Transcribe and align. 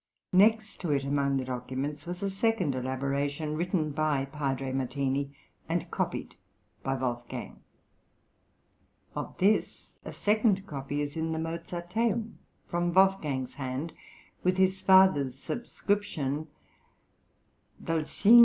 Next 0.33 0.77
to 0.81 0.89
it 0.91 1.03
among 1.03 1.37
the 1.37 1.45
documents 1.45 2.07
was 2.07 2.23
a 2.23 2.29
second 2.31 2.73
elaboration 2.73 3.55
written 3.55 3.91
by 3.91 4.25
Padre 4.25 4.71
Martini, 4.71 5.31
and 5.69 5.91
copied 5.91 6.33
by 6.81 6.95
Wolfgang. 6.95 7.59
Of 9.15 9.37
this 9.37 9.89
a 10.03 10.11
second 10.11 10.65
copy 10.65 11.01
is 11.03 11.15
in 11.15 11.33
the 11.33 11.37
Mozarteum, 11.37 12.39
from 12.67 12.91
Wolfgang's 12.91 13.53
hand, 13.53 13.93
with 14.43 14.57
his 14.57 14.81
father's 14.81 15.37
subscription: 15.37 16.47
_Dal 17.83 17.99
Sigr. 18.07 18.39